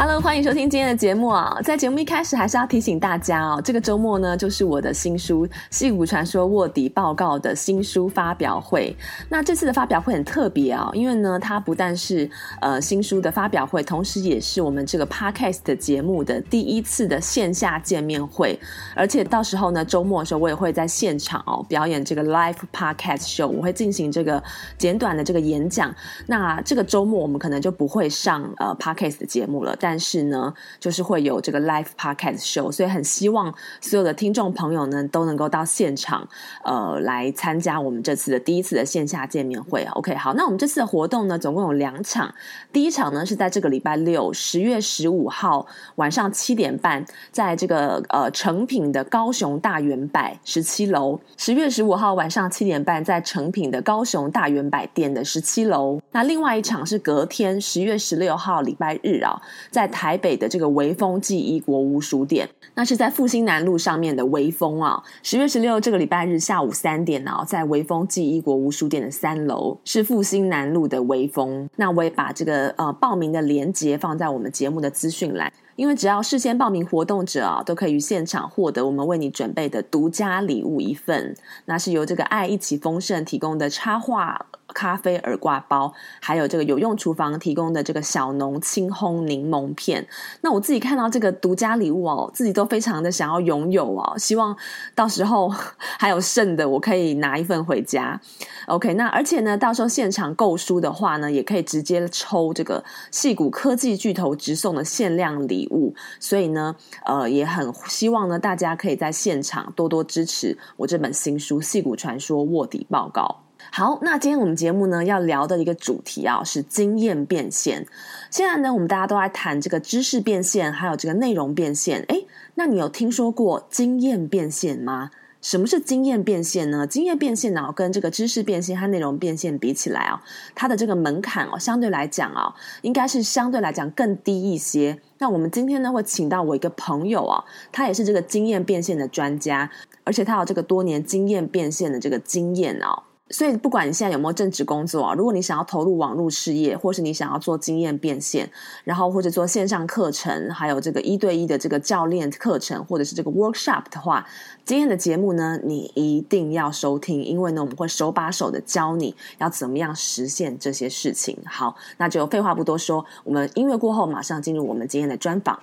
[0.00, 1.58] Hello，欢迎收听今天的节目啊！
[1.64, 8.96] 在节目一开始，还是要提醒大家哦，这个周末呢，就是我的新书《戏骨传说卧底报告》的新书发表会。
[9.28, 12.30] 那这次的发表会很特别啊，因为呢，它不但是
[12.60, 18.56] 呃新书的发表会，同时也是我们这个 Podcast 的节目的第一次的线下见面会。
[18.94, 24.40] 而且到时候呢，周末的时候，我也会在现场哦表演这个 Live Podcast Show，我会进行这个
[24.78, 25.92] 简短的这个演讲。
[26.28, 36.28] 那这个周末我们可能就不会上呃 Podcast 的节目了，但但是呢，就是会有这个 live podcast show，所以很希望所有的听众朋友呢都能够到现场，
[36.62, 39.82] 呃，来参加我们这次的第一次的线下见面会。
[39.94, 42.34] OK，好，那我们这次的活动呢，总共有两场。
[42.70, 47.02] 第一场呢是在这个礼拜六，十月十五号晚上七点半，
[47.32, 51.18] 在这个呃诚品的高雄大圆百十七楼。
[51.38, 55.98] 十月十五号晚上七点半，在诚品的高雄大圆百店的十七楼。
[56.12, 59.40] 那另外一场是隔天，十月十六号礼拜日啊。
[59.78, 65.00] 在台北的这个微风记忆国屋书店，那是在复兴南路上面的微风啊。
[65.22, 71.70] 十月十六这个礼拜日下午三点啊，在微风记忆国屋书店的三楼，是复兴南路的微风。
[71.76, 84.46] 那我也把这个呃报名的链接放在我们节目的资讯栏，因为只要事先报名活动者啊，都可以于现场获得我们为你准备的独家礼物一份，那是由这个爱一起丰盛提供的插画。
[84.74, 90.06] 咖啡耳挂包，还有这个有用厨房提供的这个小农轻烘柠檬片。
[90.40, 94.14] 那我自己看到这个独家礼物哦，自己都非常的想要拥有哦。
[94.18, 94.56] 希望
[94.94, 95.48] 到时候
[95.98, 98.20] 还有剩的，我可以拿一份回家。
[98.66, 105.94] OK，那而且呢，到时候现场购书的话呢，也可以直接抽这个戏骨科技巨头直送的限量礼物。
[106.20, 106.76] 所以呢，
[107.06, 113.22] 呃，也很希望呢，大家可以在现场多多支持我这本新书《戏骨传说卧底报告》。
[113.70, 117.86] 好，那今天我们节目呢要聊的一个主题啊是经验变现。
[118.30, 122.02] 现在呢，我们大家都在谈这个知识变现，还有这个内容变现。
[122.08, 125.10] 诶，那你有听说过经验变现吗？
[125.40, 126.86] 什么是经验变现呢？
[126.86, 130.20] 经验变现呢，跟这个知识变现和内容变现比起来啊，
[130.54, 132.52] 它的这个门槛哦，相对来讲啊，
[132.82, 134.98] 应该是相对来讲更低一些。
[135.18, 139.70] 那我们今天呢会请到我一个朋友啊，他也是这个经验变现的专家，
[140.02, 143.04] 而且他有这个多年经验变现的这个经验啊。
[143.30, 148.50] 所以，不管你现在有没有正职工作啊，如果你想要投入网络事业，或是你想要做经验变现，
[148.84, 154.26] 然后或者做线上课程，还有这个一对一的这个教练课程，或者是这个 workshop 的话，
[154.64, 161.36] 今天的节目呢，你一定要收听，因为呢，我们会手把手的教你要怎么样实现这些事情。
[161.44, 165.60] 好，那就废话不多说，我们音乐过后马上进入我们今天的专访。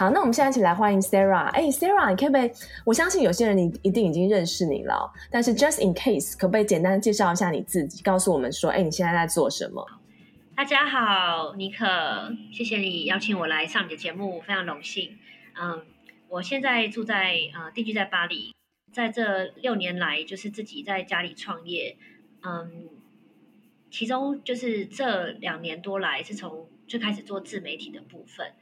[0.00, 1.48] 好，那我们现在一起来欢迎 Sarah。
[1.48, 2.50] 哎，Sarah，你可不可以？
[2.86, 9.86] 我相信有些人你一定已经认识你了，但是 just in case，可不可以简单介绍一下你自己，告诉我们说，哎，你现在在做什么？
[10.56, 11.84] 大家好，妮可，
[12.50, 15.18] 谢谢你邀请我来上你的节目，非常荣幸。
[15.60, 15.84] 嗯，
[16.30, 18.54] 我现在住在呃定居在巴黎，
[18.94, 21.98] 在这六年来就是自己在家里创业，
[22.42, 22.88] 嗯，
[23.90, 28.54] 其中就是这两年多来是从最开始做自媒体的部分。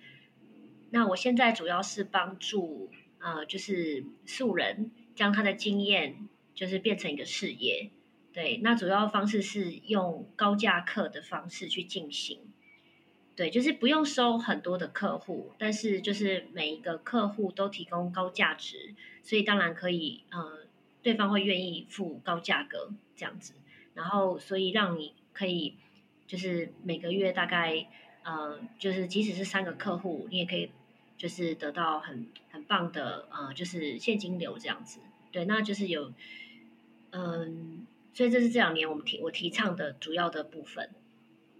[0.91, 2.91] 那我现在主要是帮助
[3.21, 7.91] 呃，就是素人将他的经验就是变成一个事业，
[8.33, 8.59] 对。
[8.63, 12.39] 那主要方式是用高价课的方式去进行，
[13.35, 20.67] 对，就是不用收很多的客户，但是就是每一个客户都提供高价值，所以当然可以呃，
[21.03, 23.55] 对方会愿意付高价格这样子，
[23.95, 25.75] 然后所以让你可以
[26.27, 27.89] 就是每个月大概
[28.23, 30.71] 呃，就是即使是三个客户，你也可以。
[31.19, 35.01] 就是得到很很棒的呃，就是现金流这样子，
[35.31, 36.13] 对，那就是有，
[37.11, 37.85] 嗯，
[38.15, 40.89] 所以这是这两年我们提我提倡的主要的部分。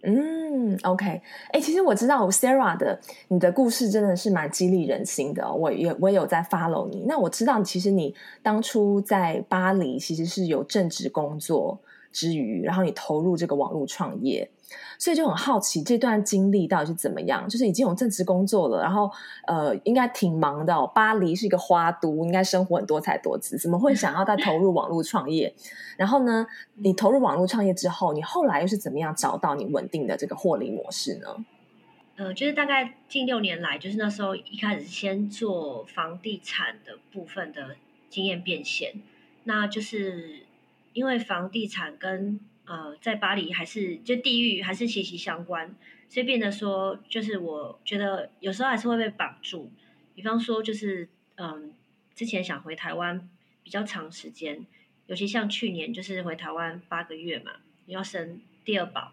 [0.05, 1.21] 嗯，OK，
[1.53, 7.05] 哎、其实我知道 Sarah 的你的故事真的是蛮激励人心的，我也我也有在 follow 你。
[7.09, 11.81] 那我知道，其实你当初在巴黎其实是有正职工作
[12.19, 14.51] 之余，然后你投入这个网络创业。
[14.99, 17.49] 所以就很好奇这段经历到底是怎么样？
[17.49, 19.11] 就是已经有正职工作了，然后
[19.47, 20.91] 呃，应该挺忙的哦。
[20.93, 25.55] 巴黎是一个花都，应该生活很多才多姿，怎么会想要再投入网络创业？
[25.97, 31.29] 然后呢，你投入网络创业之后，你后来又是怎么样找到你稳定的这个获利模式呢？
[32.17, 37.77] 呃，就是大概近六年来，就是那时候一开始先做房地产的部分的
[38.11, 38.93] 经验变现，
[39.45, 40.41] 那就是
[40.99, 45.73] 因为房地产跟呃在巴黎还是就地域还是息息相关，
[46.09, 49.71] 所以变得说，就是我觉得有时候还是会被绑住，
[50.17, 51.73] 比方说就是嗯、
[52.17, 53.31] 之前想回台湾
[53.63, 54.67] 比较长时间，
[55.07, 57.53] 尤其像去年就是回台湾八个月嘛，
[57.87, 59.13] 你要生第二宝。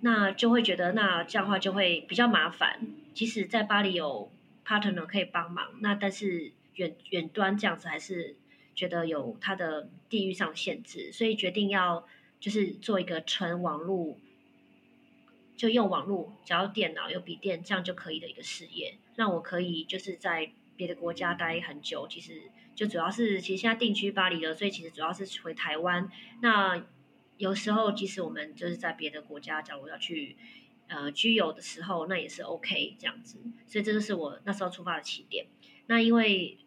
[0.00, 2.80] 那就会觉得，那这样的话就会比较麻烦。
[3.14, 4.30] 即使在巴黎有
[4.66, 8.36] partner 可以帮忙，那但是远远端这样子还是
[8.74, 12.06] 觉得有它的地域上限制，所以决定要
[12.40, 14.18] 就是做一个纯网络，
[15.56, 22.06] 就用网络，只要电脑有笔电这样就可以的一个事业，让我可以就是在别的国家待很久。
[22.08, 22.42] 其实
[22.74, 26.10] 就主要是，其实现在定居巴黎了，所以其实主要是回台湾。
[26.42, 26.84] 那
[27.38, 30.36] 有时候，即使我们就是在别的国家，假如要去
[30.88, 33.38] 呃居游的时候，那也是 OK 这样子。
[33.66, 35.46] 所以这就是我那时候出发的起点。
[35.86, 36.58] 那因为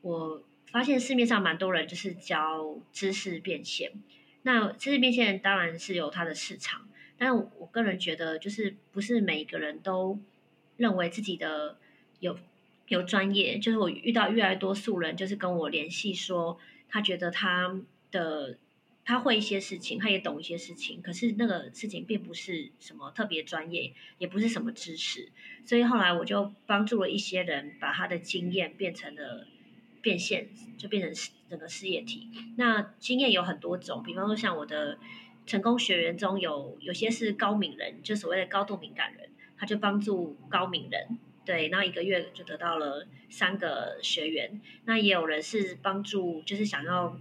[0.00, 0.42] 我
[0.72, 3.92] 发现市面上蛮多人就是教知识变现，
[4.42, 6.88] 那知识变现当然是有它的市场，
[7.18, 10.18] 但我个人觉得就是不是每一个人都
[10.78, 11.78] 认为自己的
[12.18, 12.38] 有
[12.88, 13.58] 有专业。
[13.58, 16.58] 就是我遇到越来越多素人，就是跟我联系说，
[16.88, 17.80] 他觉得他
[18.10, 18.58] 的。
[19.04, 25.32] 他会一些事情，他也懂一些事情，可是那个事情并不是什么特别专业，也不是什么知识，
[25.64, 29.48] 所以后来我就帮助了一些人，把他的经验变成了
[30.02, 32.28] 变现，就变成整个事业体。
[32.58, 34.98] 那经验有很多种，比方说像我的
[35.46, 44.60] 成功学员中有有些是高敏人，就所谓的高度敏感人，他就帮助高敏人，对，那一个月就得到了三个学员。
[44.84, 47.18] 那也有人是帮助，就是想要。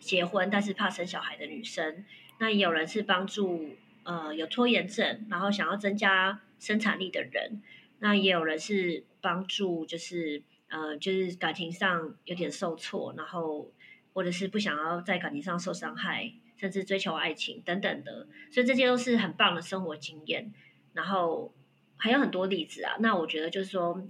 [0.00, 2.04] 结婚但是怕生小孩的女生，
[2.38, 3.70] 那也有人是帮助
[4.02, 7.62] 呃有拖延症，然后想要增加生产力的人，
[8.00, 10.42] 那也有人是帮助就是
[10.74, 13.72] 呃就是感情上有点受挫，然后
[14.12, 20.52] 或者是不想要在感情上受伤害，甚至追求爱情等等的，所以这些都是很棒的生活经验，
[20.92, 21.54] 然后
[21.96, 24.06] 还有很多例子啊，那我觉得就是说。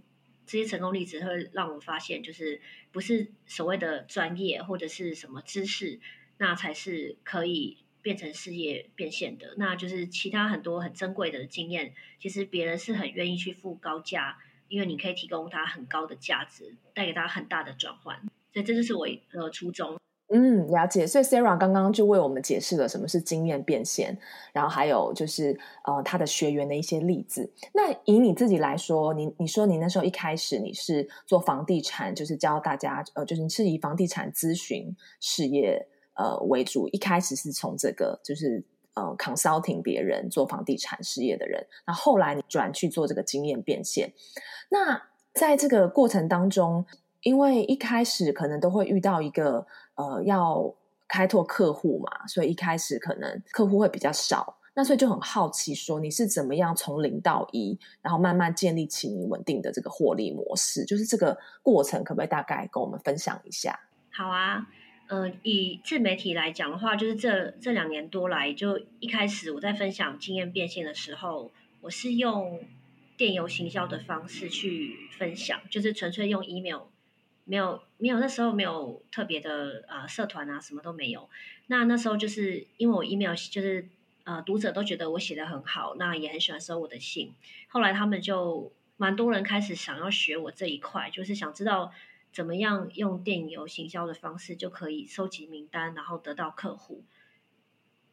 [0.47, 2.61] 这些成功例子会让我发现，就是
[2.93, 5.99] 不是所谓的专业或者是什么知识，
[6.37, 9.55] 那才是可以变成事业变现的。
[9.57, 14.37] 那就是其他很多很珍贵的经验，其实别人是很愿意去付高价，
[14.75, 18.17] 因为你可以提供他很高的价值，带给他很大的转换。
[18.53, 19.97] 所以这就是我的初衷。
[20.33, 21.07] 嗯，了解。
[21.07, 24.19] 所以 Sarah 刚刚就为我们解释了什么是经验变现，
[24.53, 27.49] 然后还有就是呃他的学员的一些例子。
[27.73, 35.87] 那以你自己来说，你你说你那时候一开始你是做房地产，就是教大家呃，就是你是以房地产咨询事业
[36.17, 38.65] 呃为主，一开始是从这个就是
[38.95, 44.13] 呃 consulting 别人做房地产事业的人，那后，后来你转去做这个经验变现。
[44.71, 45.03] 那
[45.33, 46.85] 在这个过程当中，
[47.23, 49.67] 因为一开始可能都会遇到一个。
[49.97, 50.75] 呃，要
[51.07, 63.79] 开拓客户嘛，所以一开始可能客户会比较少，那所以就很好奇，说你是怎么样从零到一，然后慢慢建立起你稳定的这个获利模式，就是这个过程，可不可以大概跟我们分享一下？
[64.11, 64.67] 好啊，
[65.07, 71.53] 呃，以自媒体来讲的话，就是这这两年多来，就一开始我在分享经验变现的时候，
[71.83, 72.61] 我是用
[73.17, 76.83] 电邮行销的方式去分享，就是纯粹用 email。
[77.47, 81.29] 没有，没有，那时候没有特别的呃社团啊，什么都没有。
[81.67, 83.87] 那那时候就是因为我 email 就是
[84.25, 87.35] 呃读者都觉得我写得很好，那也很喜欢收我的信。
[87.69, 91.93] 后来他们就蛮多人开始想要学我这一块，就是想知道
[92.35, 97.03] 怎么样用电邮行销的方式就可以收集名单，然后得到客户。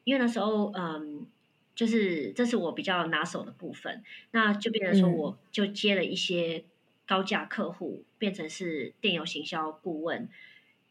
[0.05, 1.27] 因为那时候嗯，
[1.75, 4.01] 就是这是我比较拿手的部分，
[4.31, 6.63] 那就变成说我就接了一些。
[7.03, 10.29] 高价客户变成是电邮行销顾问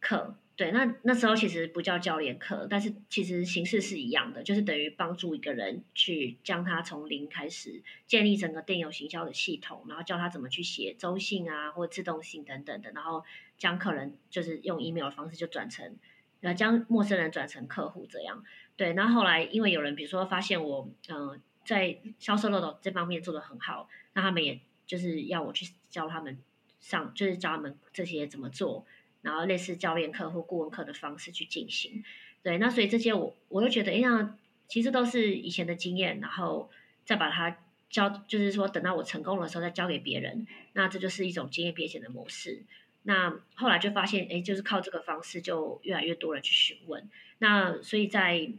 [0.01, 13.25] 课，对，那那时候其实不叫教练课，但是其实形式是一样的，就是等于帮助一个人去将他从零开始建立整个电邮行销的系统，然后教他怎么去写周信啊，或自动信等等的，然后
[13.57, 15.97] 将客人就是用 email 的方式就转成，
[16.43, 18.45] 呃，将陌生人转成客户这样，
[18.77, 24.61] 对，那后来因为有人比如说发现我，嗯、在销售漏斗这方面做得很好，那他们也。
[24.87, 26.37] 就是要我去教他们
[26.81, 28.85] 上，就是教他们这些怎么做，
[29.23, 32.03] 然后类似教练课或顾问课的方式去进行。
[32.43, 34.37] 对，那所以这些我我就觉得，哎，那
[34.69, 36.71] 其实都是以前的经验，然后
[37.05, 37.59] 再把它
[37.89, 40.47] 教，就是说等到我成功的时候再教给别人。
[40.73, 42.65] 那这就是一种经验变现的模式。
[43.03, 47.09] 那后来就发现，哎，就是靠这个方式，就越来越多人去询问。
[47.39, 48.53] 那所以在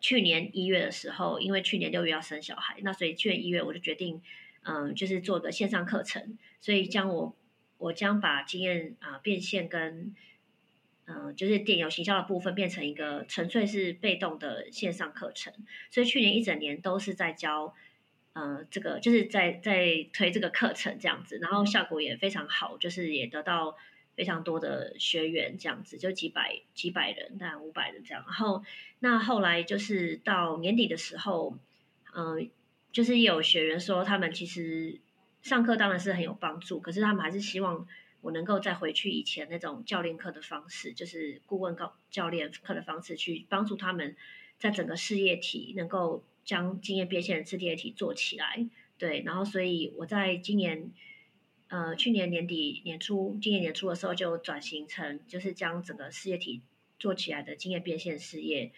[0.00, 4.22] 去年一月的时候，因为去年六月要生小孩，那所以去年一月我就决定。
[4.62, 7.34] 嗯、就是做个线上课程，所以将我
[7.80, 10.14] 我将把经验啊、呃、变现跟
[11.12, 15.52] 嗯、就是电邮行销的部分变成一个纯粹是被动的线上课程，
[15.90, 17.74] 所以去年一整年都是在教，
[18.32, 23.76] 呃，这个就是在在推这个课程这样子，然后效果也非常好，就是也得到
[24.14, 28.22] 非常多的学员这样子，就几百几百人，大概五百人这样。
[28.24, 28.62] 然后
[29.00, 31.56] 那后来就是到年底的时候，
[32.14, 32.48] 嗯、
[32.92, 35.00] 就是有学员说他们其实
[35.42, 37.86] 上课当然是很有帮助，可是他们还是希望。
[38.22, 44.14] 我能够再回去以前那种教练课的方式，就是顾问教教练课的方式，去帮助他们
[44.58, 48.68] 在整个事业体能够将经验变现的事业体做起来。
[48.98, 50.92] 对，然后所以我在今年，
[51.68, 56.60] 呃，去年年底年初，今年年初的时候就转型成，就是将整个事业体
[56.98, 58.70] 做起来的经验变现事业，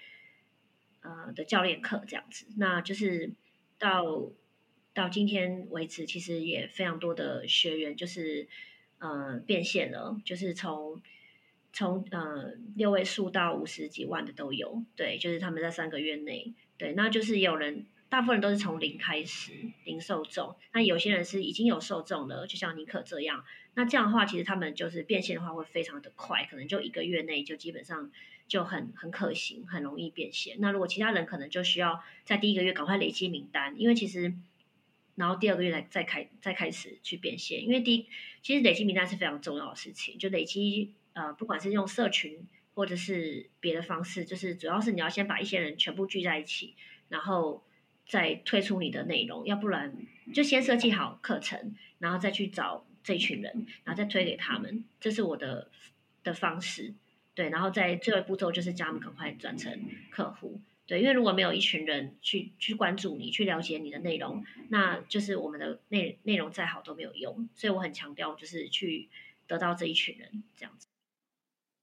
[1.01, 2.47] 呃的教练课这样子。
[2.57, 3.33] 那就是
[3.77, 4.31] 到
[4.95, 8.49] 到今天为止，其实也非常多的学员就是。
[9.05, 11.03] 呃，变现了，就是从
[11.73, 23.45] 从呃六位数到五十几万的都有，对，就是他们在三个月内，对，那就是有人，大部分人都是从零开始，零受众，那有些人是已经有受众了，就像尼可这样，
[23.75, 28.13] 那这样的话，其实他们就是变现的话会非常的快，可能就一个月内就基本上
[28.47, 30.59] 就很很可行，很容易变现。
[30.61, 34.33] 那如果其他人可能就需要在第一个月赶快累积名单，因为其实。
[35.15, 38.07] 然后第二个月再再开再开始去变现，因为第一
[38.43, 46.75] 其实累积名单是非常重要的事情，就累积呃不管是用社群或者是别的方式，就是主要是你要先把一些人全部聚在一起，
[47.09, 47.63] 然后
[48.07, 49.95] 再推出你的内容，要不然
[50.33, 55.71] 就先设计好课程，然后再去找这群人，然后再推给他们，这是我的
[56.25, 56.95] 的方式，
[57.35, 59.79] 对，然后在最后步骤就是叫他们赶快转成
[60.11, 60.61] 客户。
[60.93, 67.49] 对，因为如果没有一群人去去关注你，去了解你的内容，那就是我们的内内容再好都没有用。
[67.55, 69.09] 所以我很强调，就是去
[69.47, 70.89] 得到这一群人这样子。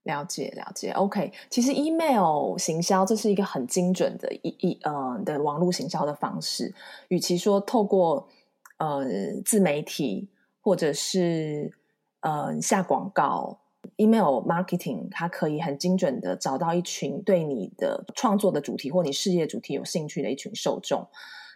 [0.04, 1.34] 了解了解，OK。
[1.50, 6.72] 其实 email 行销这是一个很精准的一一呃的网络行销的方式。
[7.08, 8.30] 与其说透过
[8.78, 9.04] 呃
[9.44, 10.30] 自媒体
[10.62, 11.74] 或者是
[12.20, 13.60] 呃下广告。
[13.98, 21.08] Email marketing，它可以很精准的找到一群对你的创作的主题或你事业主题有兴趣的一群受众。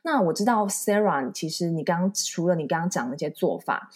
[0.03, 3.89] 那我知道 Sarah，其实你刚除了你刚刚讲的那些做法，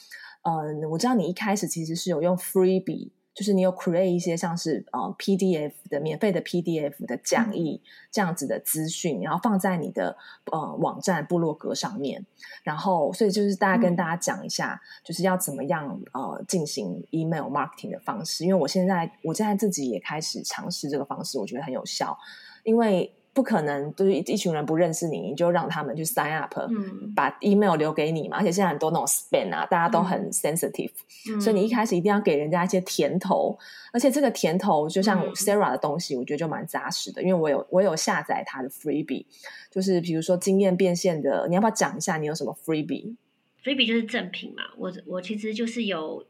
[0.43, 3.09] 嗯、我知道你一开始其实是有用 Freebie。
[3.37, 7.79] 就是你有 create 一些像是呃 PDF 的免费的 PDF 的讲义
[8.11, 10.17] 这样子的资讯，然后放在你的
[10.51, 12.25] 呃网站部落格上面，
[12.63, 22.17] 然后所以就是大家跟大家讲一下，就是要怎么样呃进行 email marketing 的方式，因为我现在我现在自己也开始尝试这个方式，我觉得很有效，
[22.63, 23.13] 因为。
[23.37, 28.37] 不可能，就是一群人不认识你，你就让他们去 sign up，嗯，把 email 留给你嘛。
[28.37, 30.89] 而且现在很多那种 spam 啊，大家都很 sensitive，
[31.29, 33.55] 嗯，所以你一开始一定要给人家一些甜头。
[33.93, 39.27] 而且这个甜头，就像 Sarah 的东西，我觉得就蛮扎实的，因为我有我有下载他的 freebie，
[39.69, 44.63] 就是比如说经验变现的，你要不要讲一下你有什么 freebie？freebie 就是赠品嘛。
[44.77, 46.25] 我我其实就是有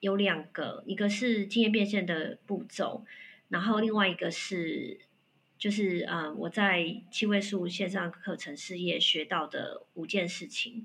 [0.00, 3.04] 有两个，一个是经验变现的步骤，
[3.50, 4.98] 然后另外一个是。
[5.56, 10.84] 就是嗯、我在七位数线上课程事业学到的五件事情，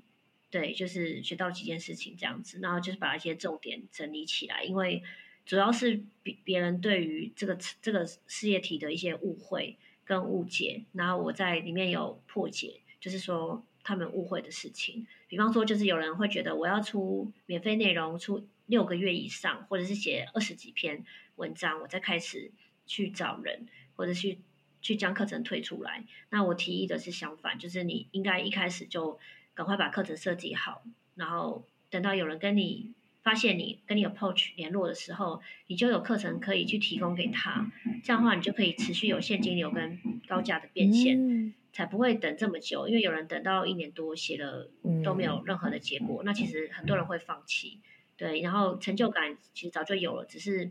[0.50, 5.02] 对，就是学到几件事情这样子，然后就是把一些重点整理起来，因为
[5.44, 21.04] 主要是别别人对于这个这个事业体的一些误会跟误解，然后我在里面有破解，就是说他们误会的事情，比方说就是有人会觉得我要出免费内容出六个月以上，或者是写二十几篇
[21.36, 22.50] 文章，我再开始
[22.86, 24.38] 去找人或者去。
[24.82, 29.18] 去将课程推出来，那我提议的是相反，就是你应该一开始就
[29.54, 30.82] 赶快把课程设计好，
[31.14, 37.70] 然后等到有人跟你发现你跟你 approach 联络的时候，你就有课程可以去提供给他，
[38.02, 44.70] 这样的话你就可以持续有现金流跟高价的变现，才不会等这么久，因为有人等到一年多写了
[45.04, 47.80] 都没有任何的结果，那其实很多人会放弃，
[48.16, 50.70] 对，然后成就感其实早就有了，只是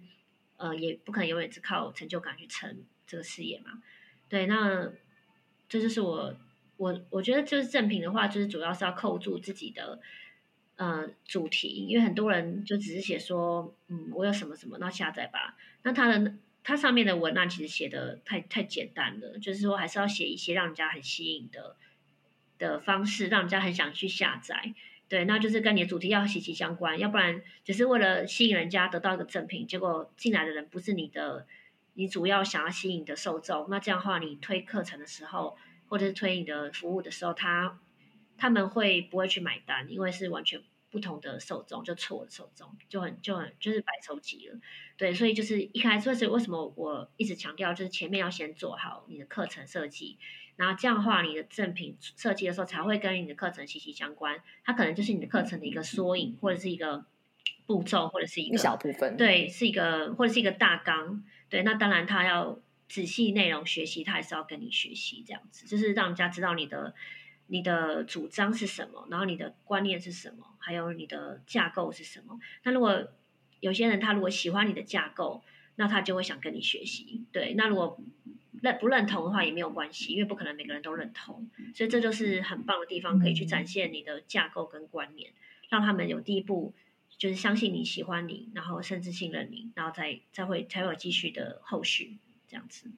[0.58, 3.84] 呃也不可能永远只靠成就感去撑这个事业嘛。
[4.29, 4.91] 对，那
[5.67, 6.36] 这就是我
[6.77, 10.00] 我我觉得就是赠品的话，就是主要是要扣住自己的
[10.75, 15.57] 呃主题，因为很多人就只是写说，嗯，我有什么什么，那下载吧。
[15.81, 21.75] 那他的他上面的文案其实写的太太简单了，就是说还是要写一些让人家很吸引的
[22.59, 24.75] 的方式，让人家很想去下载。
[25.07, 31.48] 对，那就是跟你的主题要息息相关，要不然只是为了吸引人家得到一个赠品，结果进来的人不是你的。
[31.93, 37.79] 你主要想要吸引的受众，那这样的话，你推课程的时候，或者是推你的服务的时候，他
[38.38, 39.91] 他们会不会去买单？
[39.91, 44.60] 因为是完全不同的受众，就错的受众，就很就很就是白抽级了。
[44.98, 50.17] 对，所以就是一开始，为什么我一直强调，就是前面要先做好你的课程设计，
[50.55, 54.41] 然后这样的话，你的赠品设计的时候才会跟你的课程息息相关。
[54.63, 57.05] 它可能就是你的课程的一个缩影，或者是一个
[57.69, 59.15] 步骤，或者是一个一小部分。
[59.15, 61.23] 对，是一个或者是一个大纲。
[61.49, 66.95] 对，那当然他要仔细内容学习，他还是要跟你学习这样子，就是让人家知道你的
[67.45, 72.39] 你的主张是什么，然后你的观念是什么，还有你的架构是什么。
[72.63, 73.07] 那如果
[73.59, 75.43] 有些人他如果喜欢你的架构，
[75.75, 77.23] 那他就会想跟你学习。
[77.31, 77.99] 对，那如果
[78.63, 81.47] 认不认同的话也没有关系，因为不可能每个人都认同。
[81.75, 85.31] 所以这就是很棒的地方，可以去展现你的架构跟观念，
[85.69, 86.73] 让他们有第一步
[87.19, 92.89] 就是相信你喜欢你，然后甚至信任你，然后再再会才有继续的后续这样子。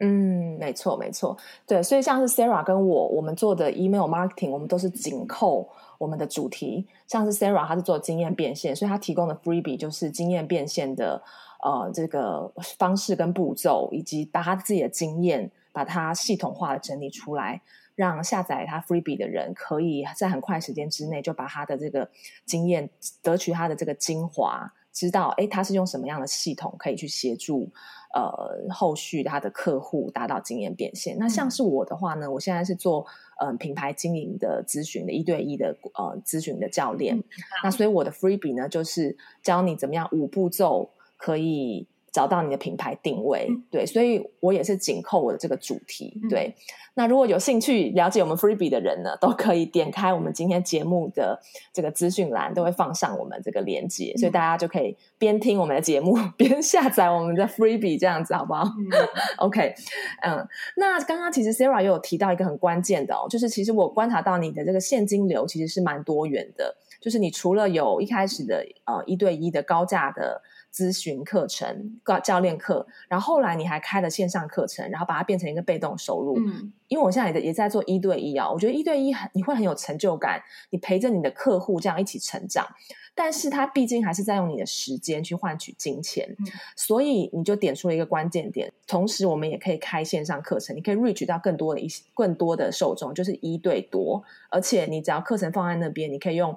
[0.00, 6.84] 嗯，没错没错，对，所以像是 Sarah 跟我，我们做的 email marketing，我们都是紧扣我们的主题。
[7.06, 11.22] 像是 Sarah，她是做经验变现，所以她提供的 freebie 就是经验变现的
[11.62, 17.62] 呃这个方式跟步骤，以及把她自己的经验把它系统化的整理出来，
[17.94, 22.10] 让下载他 freebie 的人可以在很快时间之内就把他的这个
[22.44, 22.88] 经验
[23.22, 27.70] 得取他的这个精华，知道诶他是用什么样的系统可以去协助。
[28.14, 31.16] 呃，后续他的客户达到经验变现。
[31.18, 33.06] 那像是我的话呢，我现在是做
[33.40, 37.16] 嗯、呃、品牌经营的咨询的一对一的呃咨询的教练。
[37.16, 37.24] 嗯、
[37.64, 41.88] 那所以我的 freebie 呢，就是教你怎么样五步骤可以。
[42.12, 46.54] 找到你的品牌定位，对，所以我也是紧扣我的这个主题，对。
[46.94, 51.40] 那如果有兴趣了解我们 Freebie 的人呢， 都可以点开我们今天节目的
[51.72, 58.64] 这个资讯栏，都会放上我们这个连结，所以大家就可以边听我们的节目 边下载我们的 Freebie，这样子好不好？
[58.64, 59.74] 嗯， OK，
[60.20, 70.42] 嗯，那刚刚其实 Sarah 也有提到一个很关键的哦，就是其实我观察到你的这个现金流其实是蛮多元的，就是你除了有一开始的呃一对一的高价的。
[70.72, 76.38] 咨询课程、教教练课，然后后来你还开了线上课程，然后把它变成一个被动收入。
[76.38, 82.66] 嗯，因为我现在也也在做一对一啊，我觉得一对一很你会很有成就感，你陪着你的客户这样一起成长。
[83.14, 88.72] 但是他毕竟还是在用你的时间去换取金钱，嗯、所以你就点出了一个关键点。
[88.86, 94.22] 同时，我们也可以开线上课程，你可以 reach 到更多的一些更多的受众，就是一对多。
[94.50, 96.56] 而且你只要课程放在那边，你可以用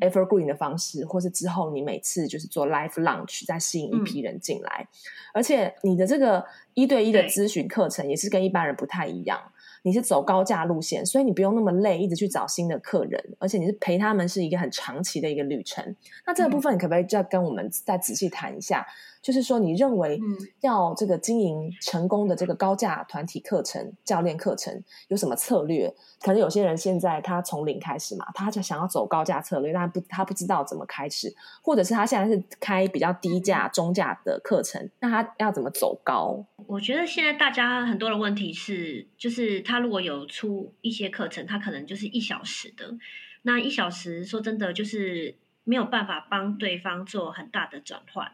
[0.00, 4.86] evergreen 的方式，嗯、或是之后你每次就是做 live launch，再吸引一批人进来。
[4.88, 4.96] 嗯、
[5.34, 9.40] 而且你的这个一对一的咨询课程也是跟一般人不太一样。
[9.86, 15.94] 你是走高价路线，所以你不用那么累，一直去找新的客人，而且你是陪他们是一个很长期的一个旅程。
[16.26, 18.84] 那这个部分，你可不可以再跟我们再仔细谈一下？
[19.26, 20.20] 嗯、就是说，你认为
[20.60, 25.92] 要这个经营成功的这个高价团体课程、教练课程有什么策略？
[26.20, 36.44] 可能有些人现在他从零开始嘛，他就想要走高价策略，但不他不知道怎么开始，或者是他现在是开比较低价、中价的课程，那他要怎么走高？
[36.66, 42.94] 我觉得现在大家很多的问题是，就是他如果有出一些课程，他可能就是一小时的，
[43.42, 48.32] 那一小时说真的就是没有办法帮对方做很大的转换，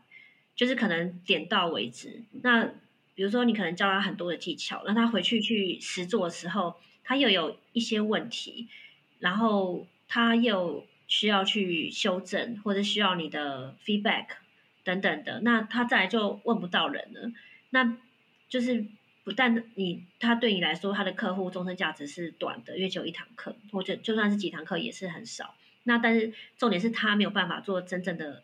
[0.57, 2.23] 就是可能点到为止。
[2.43, 2.65] 那
[3.15, 8.69] 比如说你可能教他很多的技巧，让他回去去实做的时候，他又有一些问题，
[9.19, 14.27] 然后他又需要去修正，或者需要你的 feedback
[14.85, 17.33] 等等的，那他再来就问不到人了，
[17.71, 17.97] 那。
[18.49, 18.85] 就是
[19.25, 25.55] 不但你他对你来说，他的客户终身价值是短的，因为只有一堂课，或者就算是几堂课也是很少。
[25.85, 28.43] 那但是重点是他没有办法做真正的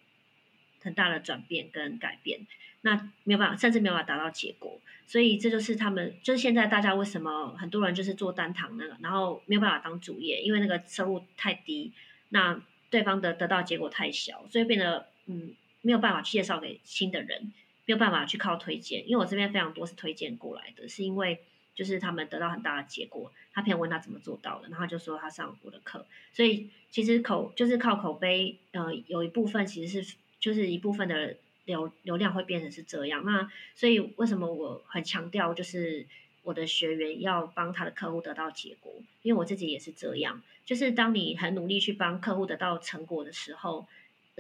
[0.83, 2.47] 很大的转变跟改变，
[2.83, 4.81] 那没有办法，甚至没有办法达到结果。
[5.07, 11.93] 所以这就是他们，就是现在大家为什么很多人就是做单堂那个，然后没有办法当主业，因为那个收入太低，
[12.29, 12.61] 那
[12.91, 17.53] 对方的得到结果太小，所以变得嗯没有办法介绍给新的人。
[17.87, 21.41] 没有办法去靠推荐，因为我这边非常多是推荐过来的，是因为
[21.75, 36.07] 就是他们得到很大的结果，他朋友问他怎么做到的，然后就说他上我的课，所以其实口就是靠口碑，呃，有一部分其实是就是一部分的流流量会变成是这样，那所以为什么我很强调就是
[36.43, 43.87] 我的学员要帮他的客户得到结果，因为我自己也是这样，就是当你很努力去帮客户得到成果的时候。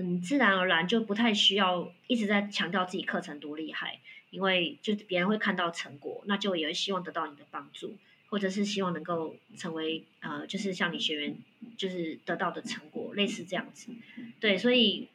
[0.01, 3.99] 嗯，自然而然就不太需要一直在强调自己课程多厉害，
[4.31, 7.97] 因为就别人会看到成果，那就也会希望得到你的帮助，
[8.29, 11.37] 或者是希望能够成为呃，就是像你学员
[11.77, 13.91] 就是得到的成果，类似这样子。
[14.39, 15.09] 对，所以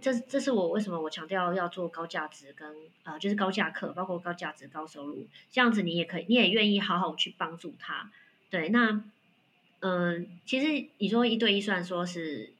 [0.00, 8.10] 这这是我为什么我强调要做高价值跟呃，就是高价课，包括高价值高收入，这样子你也可以，你也愿意好好去帮助他。
[8.50, 9.04] 对，那
[9.80, 12.52] 嗯，其实你说一对一，虽然说是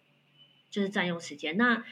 [0.70, 1.85] 就是占用时间，那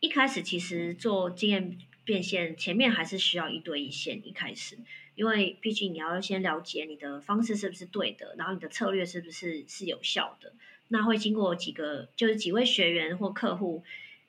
[0.00, 4.78] 一开始其实做经验变现，前面还是需要一对一线一开始，
[5.14, 10.52] 因为毕竟你要先了解你的方式是不是对的，然后你的策略是不是是有效的，
[10.88, 13.84] 那会经过几个就是几位学员或客户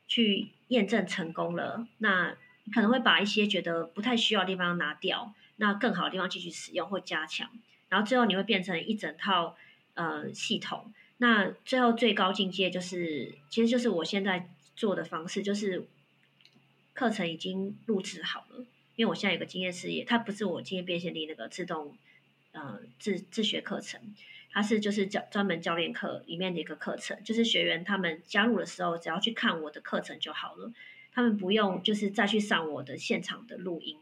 [0.07, 2.35] 去验证成功了，那
[2.73, 7.49] 可能会把一些觉得不太需要的地方拿掉，那更好的地方继续使用或加强，
[7.89, 9.55] 然后最后你会变成一整套。
[9.95, 15.87] 呃，系统，那最后最高境界就是，其实就是我现在做的方式，就是
[16.95, 21.95] 课程已经录制好了，因为我现在有个经验事业，它不是我经验变现力那个自动
[22.53, 24.01] 呃自自学课程，
[24.53, 30.71] 它是就是教专门教练课里面的一个课程，就是学员他们加入的时候，只要去看我的课程就好了，
[31.11, 33.97] 他们不用就是再去上我的现场的录音，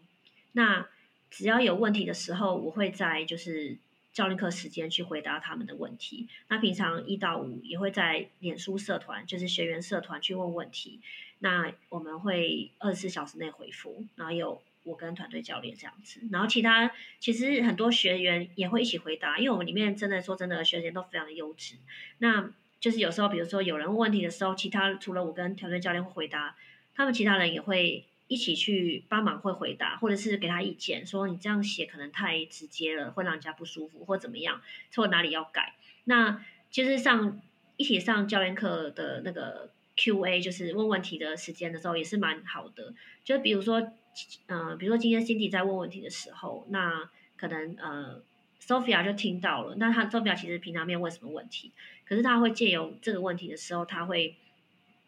[0.51, 0.87] 那
[1.29, 3.77] 只要有问题的时候，我会在就是。
[4.13, 6.27] 教练课时间去回答他们的问题。
[6.49, 10.99] 那平常一到五也会在脸书社团，就是学员社团去问问题。
[11.39, 16.21] 那我们会二十四小时内回复，然后有我跟团队教练这样子。
[16.31, 21.75] 然后其他其实很多学员也会一起回答，因为我们里面真的说真的，学员都非常的优质。
[22.19, 26.55] 那就是有时候，比如说有人问问题的时候，其他除了我跟团队教练会回答，
[26.95, 28.05] 他们其他人也会。
[28.27, 34.61] 一起去帮忙会回答，或者是给他意见，说你这样写可能太直接了，会让人家不舒服，或怎么样，
[34.95, 35.75] 或哪里要改。
[36.05, 37.41] 那就是上
[37.75, 42.93] 一起上教练课的那个 Q&A，就是问问题的时间的时候，也是蛮好的。
[43.25, 43.91] 就比如说，
[44.47, 48.21] 呃，比如说今天 Cindy 在问问题的时候，那可能呃
[48.59, 51.71] Sophia 就听到了，那他 Sophia 其实平常没有问什么问题，
[52.05, 54.35] 可是他会借由这个问题的时候，他会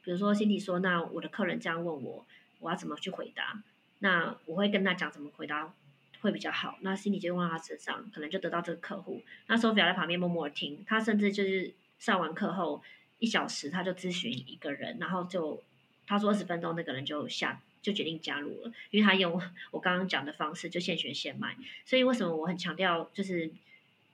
[0.04, 2.26] 比如说 Cindy 说，那我的客人这样问我。
[2.60, 3.62] 我要怎么去回答？
[4.00, 5.74] 那我会跟他讲怎么回答
[6.22, 6.78] 会比较好。
[6.80, 9.22] 那心里就用到他身上，可能就得到这个客户。
[9.48, 12.82] 那 Sophia 在旁边默默听，他甚至就是上完课后
[13.20, 15.62] 一小时，他就咨询一个人，然后就
[16.08, 21.56] 他说二十分钟，那个人就下就决定加入了，因为他用我刚刚讲的方式，就现学现卖。
[21.86, 23.52] 所以为什么我很强调就是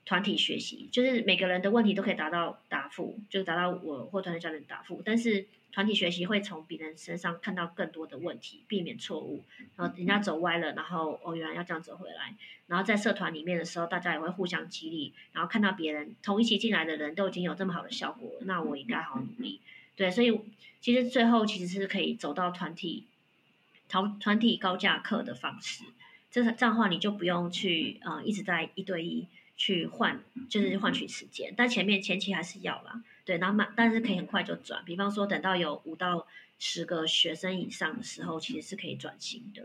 [0.05, 5.45] 团体学习，就是每个人的问题都可以达到答复，就达到我或团队教练答复，但是。
[5.71, 9.45] 团体学习会从别人身上看到更多的问题，避免错误。
[9.75, 12.33] 然后人家走歪了，然后哦，原来要这样走回来。
[12.65, 15.13] 然后在社团里面的时候，大家也会互相激励。
[15.31, 19.61] 然后看到别人同一期进来的人都已经有这么好的效果，那我应该好好努力。
[19.95, 20.41] 对，所以
[20.81, 23.05] 其实最后其实是可以走到团体，
[23.89, 25.83] 团团体高价课的方式。
[26.31, 31.53] 这这样的话，你就不用去呃一直在一对一去换，就是换取时间。
[31.57, 33.03] 但前面前期还是要啦。
[33.25, 34.85] 对，然后慢，但是可以很快就转。
[34.85, 36.25] 比方说，等到有五到
[36.59, 39.63] 十个学生以上的时候，其实是可以转型的。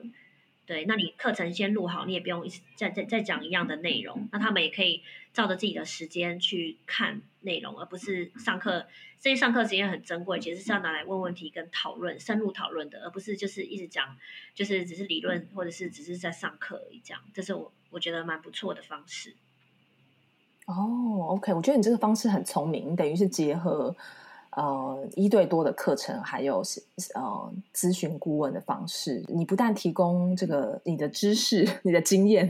[0.67, 4.29] 对，那你课程先录好，你也不用一直再再再讲一样的内容。
[4.33, 8.87] 那他们也可以照着自己的时间去看内容，而不是上课。
[9.21, 14.17] 这些上课时间很珍贵，其实是要拿来问问题跟讨论、深入讨论的，而不是就是一直讲，
[14.55, 17.01] 就是只是理论，或者是只是在上课而已。
[17.03, 19.35] 这样，这是我我觉得蛮不错的方式。
[20.67, 23.97] 哦，OK，我觉得你这个方式很聪明，等于是结合
[24.57, 26.63] 呃一对多的课程，还有
[27.15, 29.25] 呃咨询顾问的方式。
[29.29, 32.49] 你不但提供这个你的知识、 你的经验，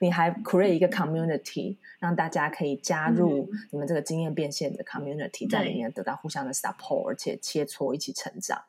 [0.00, 8.60] 你还 create 一个 community，让大家可以加入你们这个经验变现的 community，在里面得到互相的 support，而且切磋一起成长。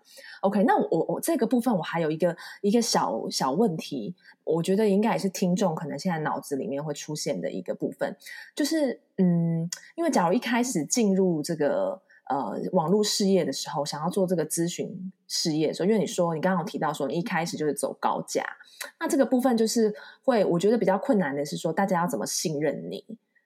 [0.41, 8.13] OK，那我我这个部分我还有一个一个小小问题，我觉得应该也是听众可能现在脑子里面会出现的一个部分，
[8.53, 18.45] 就是嗯，因为假如一开始进入这个呃网络事业的时候，想要做这个咨询事业的时候，因为你说你刚刚有提到说你一开始就是走高价，
[18.99, 23.03] 那这个部分就是会我觉得比较困难的是说大家要怎么信任你，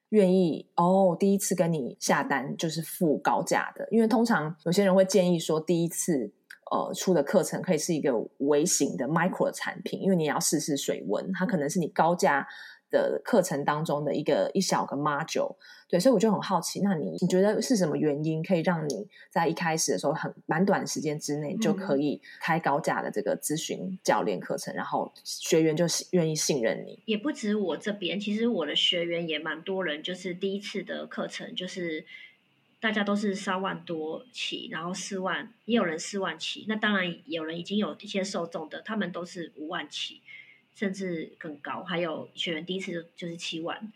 [0.10, 6.32] 愿意哦第一次跟你下单就是付高价的，因为通常有些人会建议说第一次。
[6.70, 12.46] 呃，出的课程可以是一个微型的 micro 产品，因为你要试试水温，它可能是你高价
[12.90, 15.56] 的课程当中的一个一小个 module。
[15.90, 27.00] 对，所以我就很好奇，那你你觉得是什么原因可以让你在一开始的时候很蛮短的时间之内就可以开高价的这个咨询教练课程，嗯、然后学员就愿意信任你？
[27.06, 32.06] 也不止我这边，其实我的学员也蛮多人，就是第一次的课程就是。
[32.80, 36.64] 大家都是三万多起，然后四万，也有人四万起。
[36.68, 40.22] 那当然，有人已经有一些受众的，他们都是五万起，
[40.78, 41.84] 甚至更高。
[41.84, 43.92] 还有学员第一次就就是七万，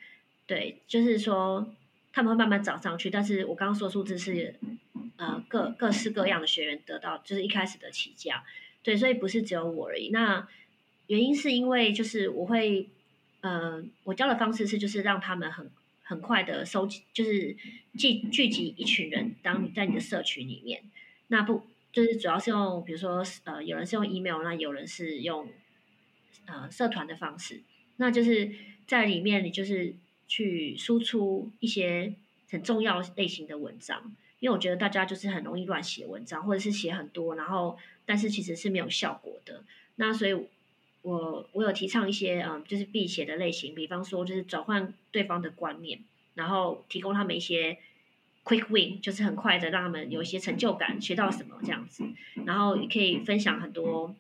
[0.46, 1.74] 对，就是说
[2.12, 3.10] 他们会慢慢涨上去。
[3.10, 4.56] 但是我刚刚说数字是，
[5.16, 8.44] 呃，各各式各样的学员得到，就是一开始的起价，
[8.84, 10.10] 对，所以不是只有我而已。
[10.10, 10.46] 那
[11.08, 12.90] 原因是因为就是我会，
[13.42, 15.72] 呃，我教的方式是就是让他们很。
[16.04, 17.56] 很快的收集，就是
[17.98, 20.84] 聚聚集一群人，当你在你的社群里面，
[21.28, 25.48] 那不就是主要是用，比如说呃，有人是用 email，那有人是用
[26.52, 27.62] 呃社团的方式，
[27.96, 28.52] 那就是
[28.86, 29.96] 在里面你就是
[30.28, 32.14] 去输出一些
[32.50, 39.64] 很重要类型的文章，因为我觉得大家就是很容易乱写文章，或者是写很多，然后但是其实是没有效果的，
[39.96, 40.36] 那所以。
[41.04, 46.00] 我我有提倡一些嗯，就是必写的类型，比方说就是转换对方的观念，
[46.36, 47.80] 然后提供他们一些
[48.44, 52.04] quick win，就是很快的让他们有一些成就感，学到什么这样子，
[52.46, 54.16] 然后也可以分享很多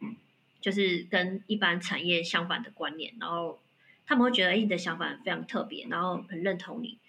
[0.61, 3.59] 就是跟一般产业相反的观念，然后
[4.05, 6.99] 他们会觉得你的想法非常特别，然后很认同你，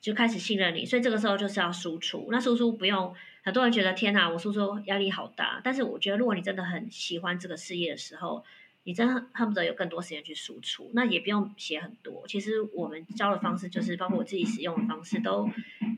[0.00, 2.28] 就开始信任你，所以这个时候就是要输出。
[2.30, 8.44] 那输出不用很多人觉得天哪，我输出压力好大，但是我觉得如果你真的很喜欢这个事业的时候。
[8.84, 12.24] 你真恨不得有更多时间去输出，那也不用写很多。
[12.26, 15.48] 其实我们教的方式就是，包括我自己使用的方式，都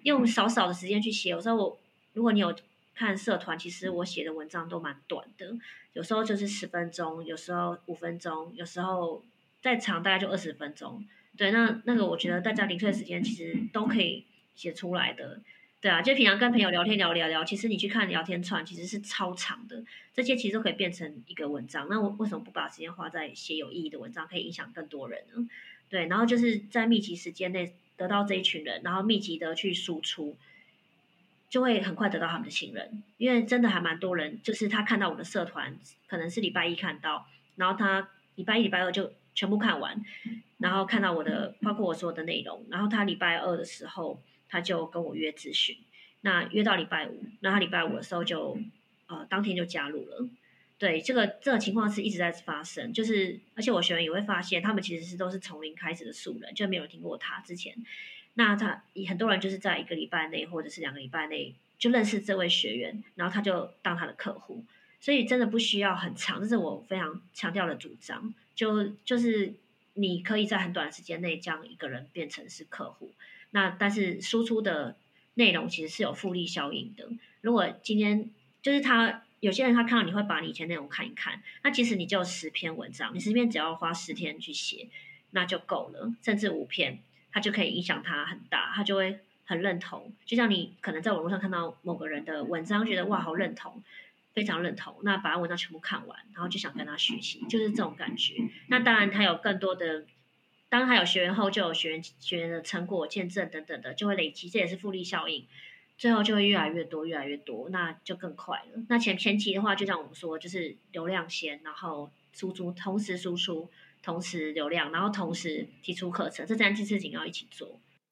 [0.03, 1.31] 用少少的时间去写。
[1.31, 1.79] 有时候我，
[2.13, 2.55] 如果你有
[2.95, 5.53] 看社团，其实我写的文章都蛮短的，
[5.93, 9.23] 有时候就是十分钟，有时候五分钟，有时候
[9.61, 11.05] 再长大概就二十分钟。
[11.37, 15.41] 对，那那个我觉得大家零碎时间其实都可以写出来的。
[15.81, 21.89] 对啊，就平常跟朋友聊天聊聊聊，其实你去看聊天串，其实是超长的，这些其实都可以变成一个文章。
[21.91, 25.47] 那我为什么不把时间花在写有意义的文章，可以影响更多人呢？
[25.91, 30.37] 对，然后就是在密集时间内得到这一群人，然后密集的去输出，
[31.55, 33.03] 就会很快得到他们的信任。
[33.17, 40.03] 因为真的还蛮多人，就是他看到我的社团，可能是礼拜一看到，然后他礼拜一、礼拜二就全部看完，
[40.59, 44.21] 然后看到我的，包括我说的内容，然后他礼拜二的时候。
[44.47, 45.77] 他就跟我约咨询，
[46.21, 48.57] 那约到礼拜五，那他礼拜五的时候就，
[49.09, 50.29] 呃，当天就加入了。
[50.79, 57.75] 对，这个这个情况是一直在发生，就是而且我学员也会发现，他们其实是都是从零开始的素人，就没有听过他之前。
[58.35, 64.65] 那他很多人就是在一个礼拜内或者是两个礼拜内就认识这位学员，然后他就当他的客户，
[65.01, 68.35] 所以真的不需要很长，这是我非常强调的主张。
[68.55, 69.55] 就就是
[69.95, 73.13] 你可以在很短的时间内将一个人变成是客户。
[73.51, 74.97] 那但是输出的
[75.35, 77.09] 内容其实是有复利效应的。
[77.41, 78.31] 如果今天
[78.63, 84.89] 就是他有些人他看到你会把你以前内容看一看，那其实你就十篇文章，你十篇只要花十天去写，
[85.33, 86.99] 那就够了，甚至五篇，
[87.35, 90.11] 他就可以影响他很大，他就会很认同。
[90.25, 93.83] 就像你可能在网络上看到某个人的文章，觉得哇好认同，
[94.33, 98.37] 非常认同，那把文章全部看完，然后就想跟他学习，就是这种感觉。
[98.69, 100.07] 那当然他有更多的。
[100.71, 105.47] 当他有学员后，就有学员学员的成果见证等等的，就会累积，这也是复利效应，
[105.97, 108.83] 最后就会越来越多，越来越多，那就更快了。
[108.89, 113.71] 那前前期的话，就像我们说，就是流量先，然后输出，同时输出，
[114.05, 117.67] 同时流量，然后同时提出课程，这三件事情要一起做。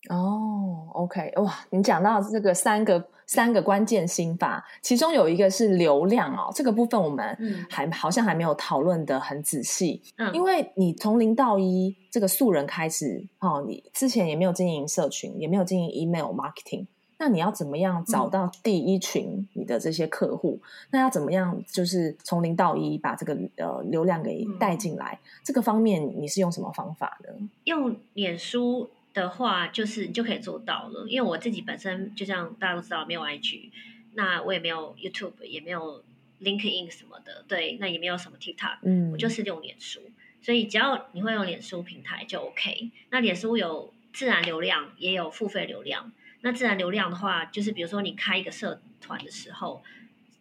[0.08, 7.36] 哦，OK，哇，你讲到这个三个三个关键心法，其中有一个是流量哦，这个部分我们
[7.70, 10.02] 还、嗯、好像还没有讨论的很仔细。
[10.16, 16.86] 嗯，因为你从零到一这个素人开始，哦，你之前也没有经营社群，也没有经营 email marketing，
[17.22, 20.58] 那你要怎么样找到第一群你的这些客户？
[20.60, 25.20] 嗯、那要怎么样就是从零到一把这个呃流量给带进来？
[25.22, 27.48] 嗯、这个方面你是用什么方法呢？
[27.62, 28.90] 用脸书。
[29.14, 31.04] 的话，就是你就可以做到了。
[31.06, 33.68] 因为我自己本身就像大家都知道，没有 IG，
[34.14, 36.02] 那我也没有 YouTube，也没有
[36.40, 40.00] LinkedIn 什么的，对，那也没有什么 TikTok，嗯，我就是用脸书。
[40.40, 42.90] 所以只要你会用脸书平台就 OK。
[43.10, 46.10] 那脸书有自然流量，也有付费流量。
[46.42, 49.82] 那自然流量的话，就是比如说你开一个社团的时候，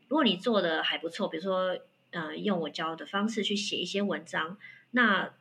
[0.08, 1.78] 如果你做的还不错，比如说
[2.12, 4.58] 呃用我教的方式去写一些文章，
[4.92, 5.34] 那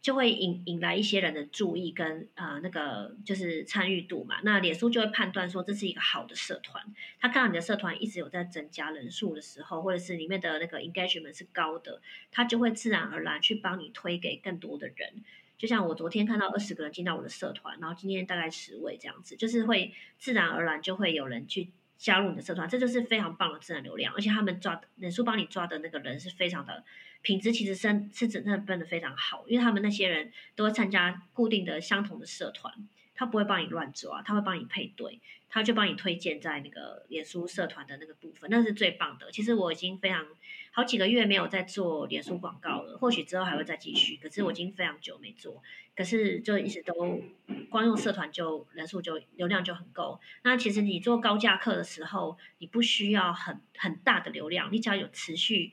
[0.00, 6.84] 就会引引来一些人的注意跟呃那个就是参与度嘛，那脸书就会判断说这是一个好的社团，
[7.20, 15.24] 他看到你的社团一直有在增加人数的时候，或者是里面的那个 engagement 是高的，他就会自然而然去帮你推给更多的人。
[15.56, 26.84] 就像我昨天看到二十个人进到我的社团，然后今天大概十位这样子，就是会自然而然就会有人去加入你的社团，这就是非常棒的自然流量，而且他们抓的脸书帮你抓的那个人是非常的。
[27.22, 32.74] 品质其实是是真的变得非常好，因为他们那些人都会参加固定的相同的社团，
[33.14, 39.32] 他不会帮你乱抓，他会帮你配对，他就帮你推荐在那个脸书社团的那个部分，那是最棒的。
[39.32, 40.26] 其实我已经非常
[40.74, 45.62] 好几个月没有在做脸书广告了，或许之后还会再继续，可是我已经非常久没做，
[45.96, 47.22] 可是就一直都
[47.70, 50.20] 光用社团就人数就流量就很够。
[50.42, 55.72] 那其实你做高价课的时候，你不需要很很大的流量，你只要有持续。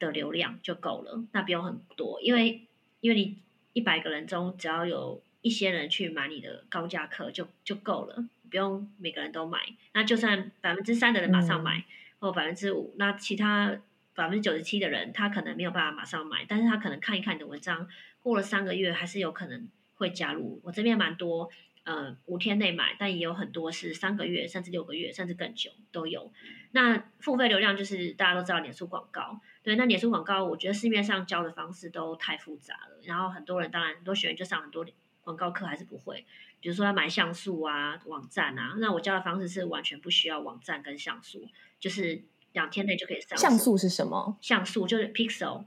[0.00, 2.66] 的流量就够了，那不用很多，因为
[3.02, 3.36] 因为你
[3.74, 9.58] 一百个人中只要有一些人去买你的高价课就就够了，不用每个人都买。
[9.92, 11.84] 那就算百分之三的人马上买，嗯、
[12.18, 13.78] 或百分之五，那其他
[14.20, 17.88] 百分之九十七的人他可能没有办法马上买，但是他可能看一看你的文章，
[18.20, 20.60] 过了三个月还是有可能会加入。
[20.62, 21.50] 我这边蛮多。
[21.82, 26.30] 呃，五天内买，但也有很多是三个月，甚至六个月，甚至更久都有。
[26.72, 29.40] 那付费流量就是大家都知道，脸书广告。
[29.62, 33.00] 对，那脸书广告，我觉得市面上教的方式都太复杂了。
[33.04, 34.86] 然后很多人，当然很多学员就上很多
[35.22, 36.26] 广告课，还是不会。
[36.60, 41.48] 比如说要买像素啊、网站啊，那我教的方式是完全不需要网站跟像素，
[41.80, 43.36] 就是两天内就可以上。
[43.38, 44.36] 像素是什么？
[44.40, 45.64] 像素就是 pixel。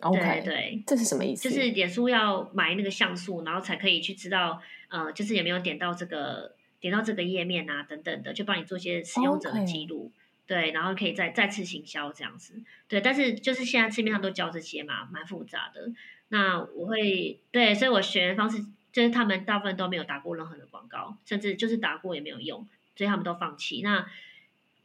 [0.00, 1.48] Okay, 对对，这是什么意思？
[1.48, 10.12] 就是脸书要买那个像素，然后才可以去知道，呃，就是有没有点到这个点到这个页面啊，等等的，就帮你做一些使用者的记录。
[10.46, 12.62] 对，然后可以再再次行销这样子。
[12.86, 15.90] 对，但是就是现在市面上都教这些嘛，蛮复杂的。
[16.28, 23.82] 那我会对，所以我学的方式就是他们大部分都没有打过任何的广告，甚至就是打过也没有用，所以他们都放弃。
[23.82, 24.06] 那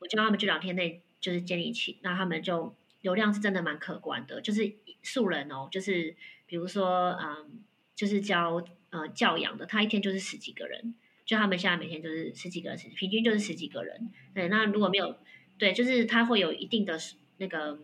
[0.03, 2.75] 我就他们这两天内就是建立起，那他们就。
[3.03, 7.61] 流量是真的蛮可观的，就是素人哦，就是比如说，嗯，
[7.93, 14.09] 就是教呃教养的，他一天就是十几个人，就他们现在每天就是十几个人，平均就是十几个人。
[14.33, 15.17] 对，那如果没有，
[15.57, 16.97] 对，就是他会有一定的
[17.39, 17.77] 那个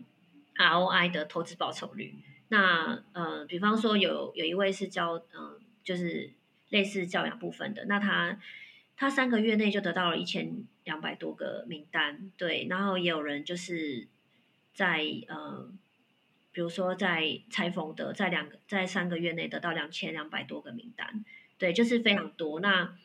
[0.56, 2.16] ROI 的投资报酬率。
[2.48, 6.32] 那呃，比方说有有一位是教嗯、就是
[6.70, 8.40] 类似教养部分的，那他
[9.00, 14.08] 他三个月内就得到了一千两百多个名单，对，然后也有人就是。
[14.72, 15.70] 在呃，
[16.54, 21.26] 比如说在裁缝的，在两个在三个月内得到两千两百多个名单，
[21.58, 22.62] 对，就是非常多。
[22.62, 22.96] 那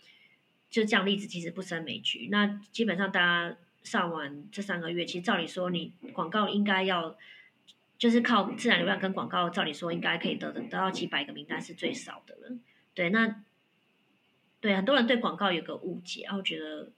[0.70, 2.28] 就这样例子其实不胜枚举。
[2.30, 7.16] 那基本上大家上完这三个月，其实照理说你广告应该要
[7.98, 12.56] 就是靠自然流量跟广告，照理说应该可以得得到几百个名单是最少的了。
[12.94, 13.42] 对，那
[14.64, 16.90] 对很多人对广告有个误解，然后觉得。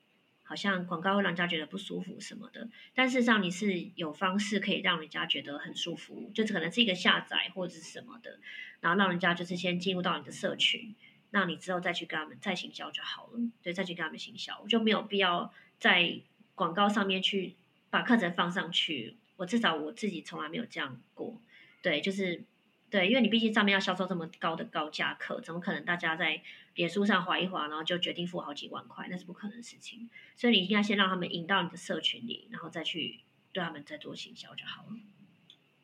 [0.49, 8.39] 好像广告会让人家觉得不舒服什么的，但事实上你是有方式可以让人家觉得很舒服，就可能是一个下载或者是什么的，
[8.79, 10.95] 然后让人家就是先进入到你的社群，
[11.31, 16.21] 那你之后再去跟他们再行销就好了，对，再去跟他们行销，就没有必要在
[16.55, 17.57] 广告上面去
[17.91, 19.17] 把课程放上去。
[19.35, 21.43] 我至少我自己从来没有这样过，
[21.83, 22.45] 对，就是。
[22.89, 26.41] 对，因为你毕竟上面要销售这么高的高价课，怎么可能大家在
[26.77, 29.09] 脸书上滑一滑，然后就决定付好几万块？
[29.11, 30.09] 那是不可能的事情。
[30.37, 33.21] 所以你应该先让他们引到你的社群里，然后再去
[33.53, 34.91] 对他们再做行销就好了。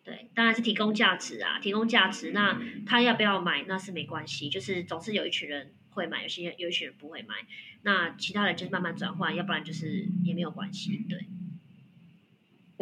[0.05, 2.31] 对，当然是提供价值啊，提供价值。
[2.31, 7.35] 那他要不要买，那是没关系，就是总是有一群人会买，有些有一群人不会买。
[7.83, 11.05] 那其他人就是慢慢转换，要不然就是也没有关系。
[11.09, 11.27] 对。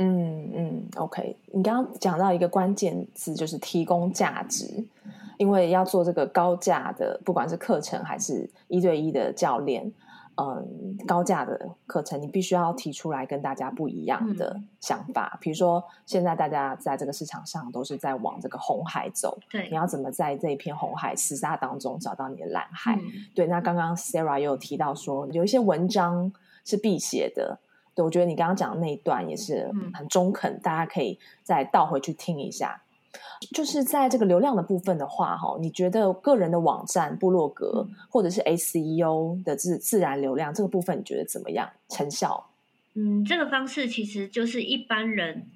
[0.02, 4.82] 嗯嗯，OK，你刚刚讲到一个关键词，就是提供价值，
[5.36, 9.92] 因为要做这个高价的，不管是课程还是一对一的教练，
[10.36, 15.32] 嗯，高价的课程，你必须要提出来跟大家不一样的想法。
[15.34, 22.96] 嗯、比如说，现在大家在这个市场上都是在往这个红海走，对，你要怎么在这一片红海厮杀当中找到你的蓝海？
[22.96, 23.02] 嗯、
[23.34, 26.32] 对，那刚刚 Sarah 也有提到说，有一些文章
[26.64, 27.58] 是必写的。
[27.94, 32.82] 对，我觉得你刚刚讲的那一段也是很中肯，嗯、大家可以再倒回去听一下。
[33.52, 41.68] 就是在这个流量的部分的话，哈，你觉得个人的网站、部落格或者是 SEO 的自自然流量这个部分，你觉得怎么样？
[41.88, 42.50] 成效？
[42.94, 45.48] 嗯，这个方式其实就是一般人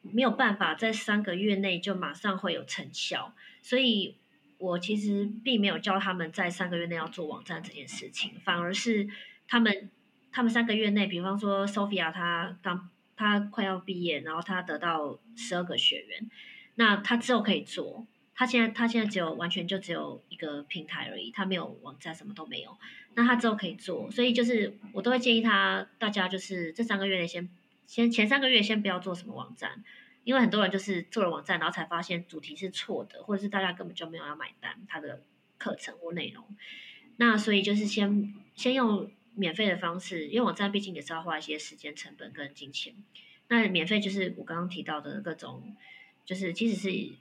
[0.00, 4.14] 没有办法在三个月内就马上会有成效，所以
[4.58, 9.08] 我其实并没有教他们在三个月内要做网站这件事情，反而是
[9.46, 9.90] 他们。
[10.30, 16.30] 他们三个月内，比方说 Sophia，她刚她快要毕业，然后她得到十二个学员，
[16.76, 18.06] 那她之后可以做。
[18.34, 22.78] 她现在她现在只有完全就只有一个平台而已，她没有网站，什么都没有。
[23.14, 27.48] 那她之后可以做，所以就是我都会建议她，大家就是这三个月内先
[27.86, 29.82] 先前三个月先不要做什么网站，
[30.22, 35.24] 因为很多人就是做了网站，然后才发现主题是错的，或者是大家根本就没有要买单他的
[35.58, 36.44] 课程或内容。
[37.16, 39.10] 那所以就是先先用。
[39.38, 42.94] 免费的方式，因为网站毕竟也是要花一些时间成本跟金钱。
[43.48, 45.74] 那免费就是我刚刚提到的各种，
[46.24, 47.12] 就是即使是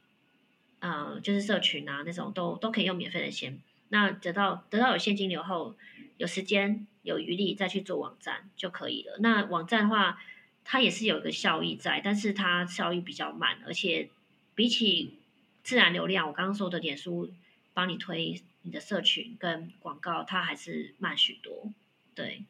[0.80, 3.60] 呃，就是社群啊那种都都可以用免费的钱。
[3.90, 5.76] 那得到得到有现金流后，
[6.18, 9.18] 有时间有余力再去做网站就可以了。
[9.20, 10.22] 那网站的话，
[10.66, 14.10] 它也是有一个效益在，但是它效益比较慢，而且
[14.56, 15.20] 比起
[15.64, 17.32] 自然流量，我刚刚说的脸书
[17.74, 21.72] 帮你推你的社群跟广告，它还是慢许多。
[22.18, 22.44] 对，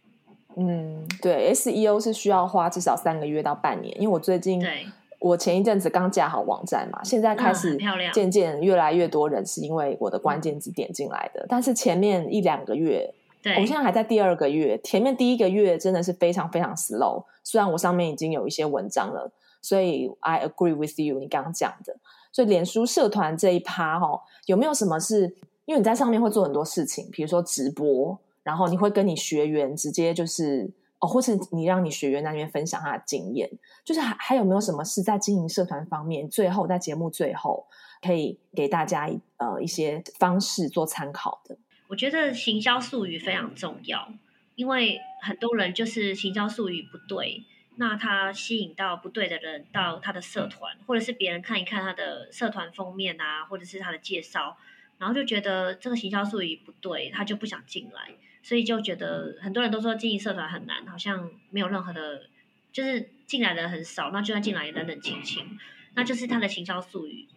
[0.56, 4.86] 嗯，对，SEO 是需要花至少三个月到半年，因为我最近，对，
[5.20, 7.78] 我我前一阵子刚架好网站嘛，现在开始
[8.14, 13.14] 渐渐越来越多人是因为我的关键字点进来的，但是前面一两个月。
[13.44, 17.24] 对，我现在还在第二个月，前面第一个月真的是非常非常 slow。
[17.44, 21.96] 虽然我上面已经有一些文章了，所以 I agree with you，你刚刚讲的。
[22.32, 33.50] 所以脸书社团这一趴哈，有没有什么是因为你在上面会做很多事情，比如说直播，然后你会跟你学员直接就是哦，或是你让你学员那边分享他的经验，
[33.84, 37.68] 就是还还有没有什么是在经营社团方面，最后在节目最后
[38.02, 41.58] 可以给大家呃一些方式做参考的？
[41.90, 44.14] 我觉得行销术语非常重要，
[44.56, 47.44] 因为很多人就是行销术语不对，
[47.76, 54.56] 那他吸引到不对的人到他的社团，或者是别人看一看他的社团封面啊，或者是他的介绍，
[54.98, 58.16] 然后就觉得这个行销术语不对，他就不想进来，
[58.48, 62.30] 所以就觉得很多人都说经营社团很难，好像没有任何的，
[62.72, 65.60] 就是进来的很少，那就算进来也冷冷清清，
[65.96, 67.28] 那就是他的行销术语。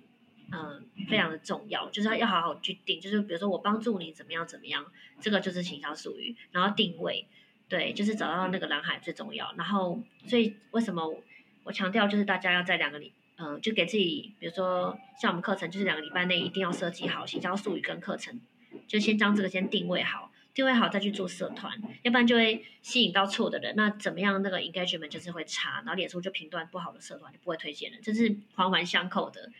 [0.52, 3.00] 嗯，非常的重要，就是要好好去定。
[3.00, 4.86] 就是比如说我帮助你怎么样怎么样，
[5.20, 6.36] 这个就是行销术语。
[6.52, 7.26] 然后定位，
[7.68, 9.52] 对，就是找到那个蓝海最重要。
[9.56, 11.22] 然后，所以为什么
[11.64, 18.40] 我强调就是大家要在两个礼，嗯，就给自己，比如说像我们课程，就是两个礼拜内一定要设计好行销术语跟课程，
[18.86, 21.72] 就先将这个先定位好，定位好再去做社团，
[22.02, 23.74] 要不然就会吸引到错的人。
[23.76, 29.50] 那怎么样那个 engagement 就是会差，然后脸书就评断不好的社团就不会推荐了，这是环环相扣的。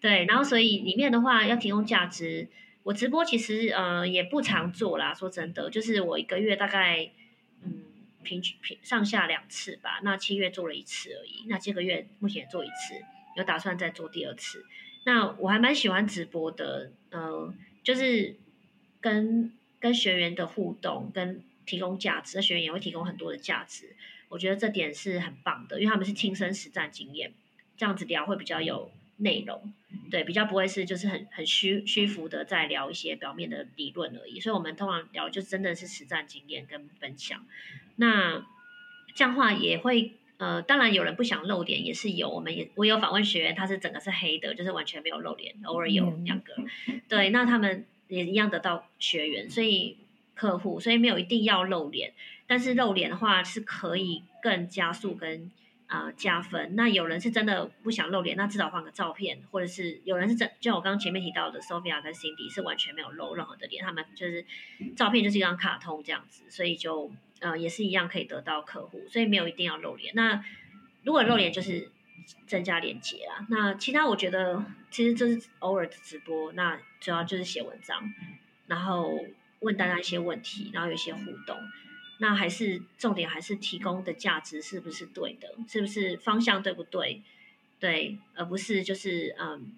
[0.00, 2.48] 对，然后所以里面的话要提供价值。
[2.82, 7.10] 我直播其实呃也不常做啦，说真的，就是我一个月大概
[7.62, 7.84] 嗯
[8.22, 10.00] 平均平上下两次吧。
[10.02, 12.94] 那七月做了一次而已，那这个月目前做一次，
[13.36, 14.64] 有打算再做第二次。
[15.04, 18.36] 那我还蛮喜欢直播的，呃，就是
[18.98, 23.96] 跟跟学员的互动，跟提供价值，那学员也会提供很多的价值。
[24.28, 27.32] 我觉得这点是很棒的，因为他们是亲身实战经验，
[27.76, 28.92] 这样子聊会比较有。
[29.22, 29.74] 内容
[30.10, 37.44] 对，比较不会是就是很很虚虚浮的在聊一些表面的理论而已，所以我们通常聊就真的是实战经验跟分享。
[37.96, 38.46] 那
[39.14, 46.54] 这样话也会呃，当然有人不想露脸也是有，我们也我有访问学员，他是整个是黑的，就是完全没有露脸，偶尔有两个。
[47.06, 49.96] 对，那他们也一样得到学员，所以
[50.34, 52.12] 客户，所以没有一定要露脸，
[52.46, 55.50] 但是露脸的话是可以更加速跟。
[55.92, 56.76] 啊、加分。
[56.76, 64.46] 那有人是真的不想露脸，那至少换个照片，或者是有人是真，就我刚刚前面提到的，Sophia 跟 Cindy 是完全没有露任何的脸，他们就是
[64.94, 70.14] 照片就是一张卡通这样子，所以就呃也是一样可以得到客户，所以没有一定要露脸。
[70.14, 70.44] 那
[71.02, 71.90] 如果露脸就是
[72.46, 78.12] 增加连接啊，那其他我觉得其实就是偶尔的直播，那主要就是写文章，
[78.66, 79.24] 然后
[79.60, 81.56] 问大家一些问题，然后有一些互动。
[82.18, 85.54] 那还是重点，还是提供的价值是不是对的？
[85.66, 87.22] 是不是方向对不对？
[87.78, 89.72] 对，而不是就是嗯，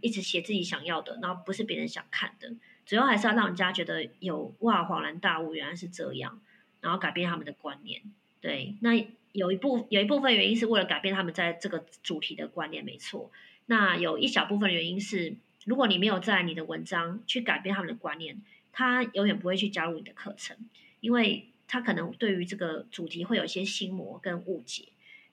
[0.00, 2.50] 一直写自己想要的，然后不是别人想看的。
[2.86, 6.40] 主要还是要让人家觉得有哇，恍然大悟，原来是这样，
[6.80, 8.00] 然后改变他们的观念。
[8.40, 9.06] 对，那
[9.36, 13.30] 有一部有一部分原因是为了改变他们在这个主题的观念，没错。
[13.66, 18.40] 那有一小部分原因是，如果你没有在你的文章去改变他们的观念，
[18.72, 20.56] 他永远不会去加入你的课程，
[21.00, 21.48] 因为。
[21.68, 24.84] 他可能对于这个主题会有一些心魔跟误解，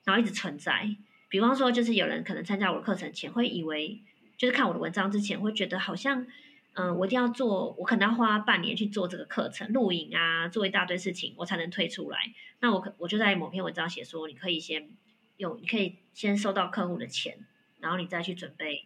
[0.02, 0.96] 然后一直存在。
[1.28, 4.00] 比方说，就是有人可能参加我的课程前会以为，
[4.36, 6.26] 就是看我的文章之前会觉得好像，
[6.74, 12.18] 嗯、我一定要做，我可能要花半年去做这个课程，录影啊，做一大堆事情，我才能退出来。
[12.60, 14.90] 那我可我就在某篇文章写说，你可以先
[15.38, 17.38] 用，你可以先收到客户的钱，
[17.80, 18.84] 然后你再去准备，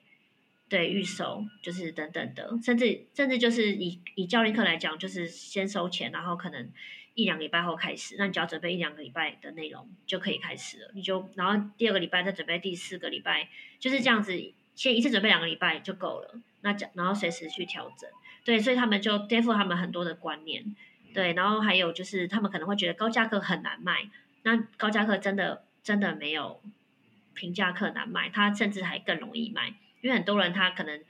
[0.69, 6.71] 对，预售，就是等等的，甚至甚至就是以以教练课来讲，就是先收钱，然后可能。
[7.15, 10.93] 一两个礼拜后开始，那你只要准备一两个礼拜的内容就可以开始了。
[10.95, 13.49] 你就然后第二个礼拜再准备第四个礼拜，
[13.81, 14.41] 就是这样子，
[14.77, 16.41] 先一次准备两个礼拜就够了。
[16.63, 18.09] 那讲然后随时去调整，
[18.45, 20.75] 对，所以他们就颠覆他们很多的观念，
[21.15, 21.33] 对。
[21.33, 24.09] 然后还有就是他们可能会觉得高价课很难卖，
[24.43, 26.61] 那高价课真的真的没有
[27.35, 31.01] 平价课难卖，它甚至还更容易卖，因为很多人他可能。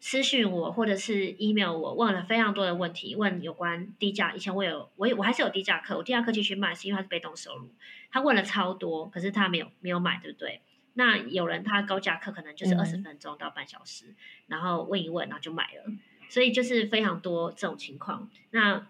[0.00, 4.32] 私讯我或者是 email 我，问了非常多的问题，问有关低价。
[4.32, 7.68] 以前我有，我我还是有低价课，我低价课继续卖，是因为它是被动收入。
[8.12, 10.60] 他问了超多，可是他没有没有买，对不对？
[10.98, 14.14] 那有人他高价课可能就是二十分钟到半小时，嗯，
[14.48, 15.92] 然后问一问，然后就买了。
[16.28, 18.28] 所以就是非常多这种情况。
[18.50, 18.86] 那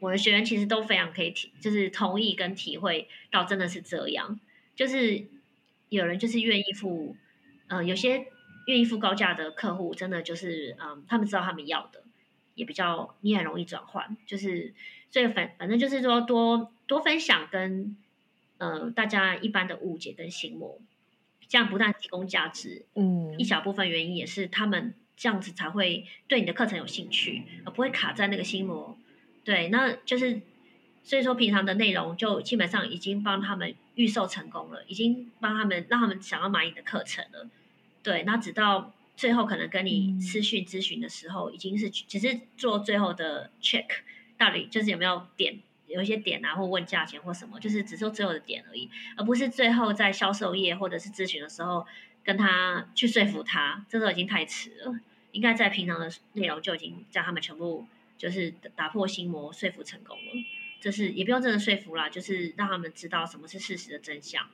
[0.00, 4.40] 我的学员其实都非常可以体，就是同意跟体会到真的是这样，
[4.74, 5.28] 就是
[5.88, 7.16] 有人就是愿意付，
[7.68, 8.26] 呃，有些。
[8.68, 12.04] 愿意付高价的客户，真的就是，嗯，他们知道他们要的，
[12.54, 14.72] 也比较你很容易转换，就是
[15.10, 17.96] 所以反反正就是说多多分享跟，
[18.58, 20.80] 呃，大家一般的误解跟心魔，
[21.52, 28.96] 这样不但提供价值，嗯，一小部分原因也是他们这样子才会对你的课程有兴趣，而不会卡在那个心魔。
[29.44, 30.40] 对，那就是
[31.02, 37.46] 所以说平常的内容就基本上已经帮他们预售成功了，已经帮他们让他们想要买你的课程了。
[38.02, 43.84] 对，那直到最后可能跟你私讯咨询的时候，嗯、已经是只是做最后的 check，
[44.38, 45.58] 到底就是有没有点。
[45.92, 51.86] 有一些点啊，或问价钱或什么，就是只说最后的点而已，而不是最后在销售业或者是咨询的时候
[52.24, 54.94] 跟他去说服他，这时候已经太迟了。
[55.32, 57.86] 应该在平常的内容就已经将他们全部
[58.18, 60.32] 就是打破心魔，说服成功了。
[60.80, 64.46] 这是也不用真的说服啦，就是让他们知道什么是事实的真相，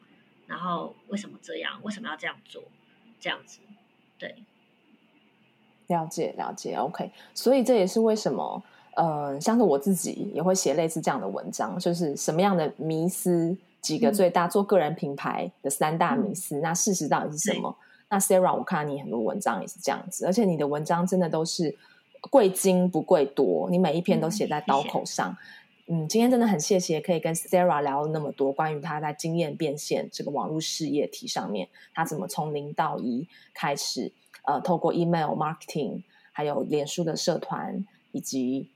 [0.47, 2.65] 然后为什么这样，为什么要这样做，
[3.19, 3.61] 这样子。
[4.19, 4.37] 对，
[5.89, 7.11] 了解了解，OK。
[7.35, 8.63] 所以这也是为什么。
[8.99, 17.77] 呃，像是我自己也会写类似这样的文章，就是什么样的迷思，几个最大、嗯、做个人品牌的三大迷思，嗯、那事实到底是什么？
[18.09, 21.73] 那 Sarah，我看你很多文章也是这样子，而且你的文章真的都是
[22.29, 25.31] 贵精不贵多，你每一篇都写在刀口上。
[25.31, 26.05] 嗯，谢谢。
[26.05, 34.11] 嗯，今天真的很谢谢可以跟 Sarah 聊了那么多关于她在经验变现这个网络事业体上面，她怎么从零到一开始，
[34.43, 38.71] 呃，透过 email marketing，还有脸书的社团以及。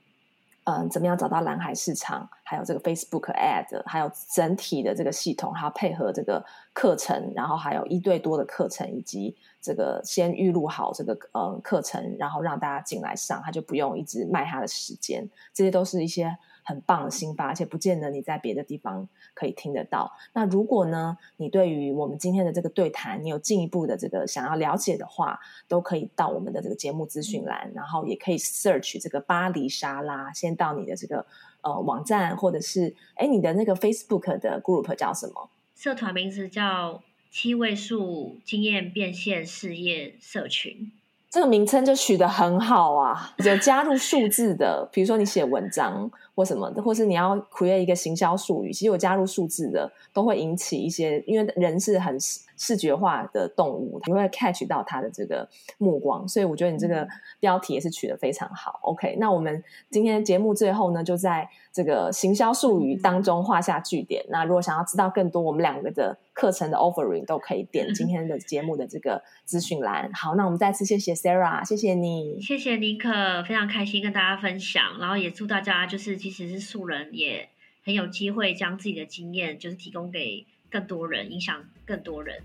[0.65, 2.29] 嗯，怎么样找到蓝海市场？
[2.43, 6.43] 还有这个 Facebook Ad，还有整体的这个系统，还要配合这个
[6.73, 15.29] 课程，然后还有一对多的课程，以及这个先预录好这个呃课程，然后让大家进来上，他就不用一直卖他的时间。
[15.53, 16.37] 这些都是一些。
[16.63, 20.11] 很棒的心法，而且不见得你在别的地方可以听得到。
[20.33, 31.25] 那如果呢，你对于我们今天的这个对谈，你有进一步的这个想要了解的话，都可以到我们的这个节目资讯栏，然后也可以 search 这个巴黎沙拉，先到你的这个
[31.61, 35.49] 呃网站，或者是哎你的那个 Facebook 的 group 叫什么？
[35.75, 40.91] 社团名字叫七位数经验变现事业社群。
[41.29, 52.17] 这个名称就取得很好啊，有加入数字的，比如说你写文章或什么的，或是你要 create 一个行销术语，其实有加入数字的，都会引起一些，因为人是很
[52.55, 57.07] 视觉化的动物，你会 catch 到他的这个目光，所以我觉得你这个
[57.39, 58.79] 标题也是取得非常好。
[58.83, 64.23] OK，那我们今天节目最后呢，就在这个行销术语当中画下句点。
[64.29, 70.11] 那如果想要知道更多我们两个的课程的 offering，都可以点今天的节目的这个资讯栏。
[70.13, 77.49] 好，那我们再次谢谢 Sarah，谢谢你，谢谢尼克，非常开心跟大家分享，然后也祝大家就是即使是素人也
[77.83, 80.45] 很有机会将自己的经验就是提供给。
[80.73, 82.41] 更多人，影响更多人。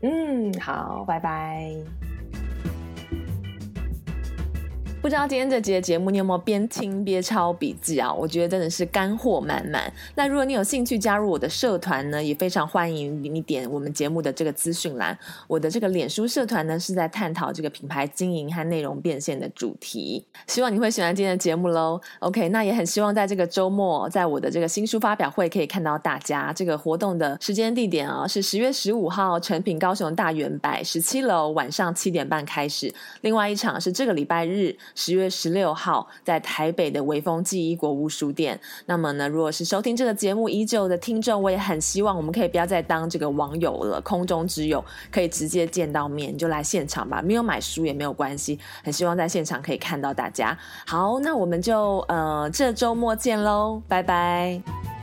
[0.00, 1.70] 嗯，好，拜拜。
[5.08, 8.12] 不知道今天这集的节目你有没有边听边抄笔记啊？
[8.12, 9.90] 我觉得真的是干货满满。
[10.14, 15.18] 那如果你有兴趣加入我的社团呢，也非常欢迎你点我们节目的这个资讯栏。
[15.46, 20.22] 我的这个脸书社团呢，是在探讨这个品牌经营和内容变现的主题。
[20.46, 21.98] 希望你会喜欢今天的节目喽。
[22.18, 26.52] OK，那也很希望在这个周末，在我的这个新书发表会可以看到大家。
[26.52, 32.92] 这个活动的时间地点啊，是十月十五号诚品高雄大圆百十七楼，晚上七点半开始。
[33.22, 34.76] 另外一场是这个礼拜日。
[34.98, 38.60] 十月十六号，在台北的微风记忆国屋书店。
[38.86, 47.22] 那么呢，如果是收听这个节目已久的听众，我也很希望我们可以不要再当这个网友了，空中之友，可以直接见到面，你就来现场吧。
[47.22, 50.58] 没有买书也没有关系，很希望在现场可以看到大家。
[50.84, 54.97] 好，那我们就呃这周末见喽，拜拜。